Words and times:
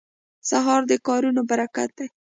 سهار 0.49 0.81
د 0.91 0.93
کارونو 1.07 1.41
برکت 1.49 1.89
دی. 1.97 2.07